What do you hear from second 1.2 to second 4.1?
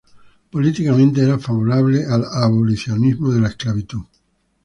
era favorable al abolicionismo de la esclavitud.